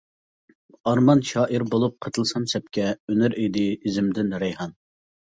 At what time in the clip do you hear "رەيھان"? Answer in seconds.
4.47-4.75